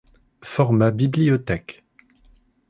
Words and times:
Format 0.41 0.89
bibliothèque. 0.97 1.83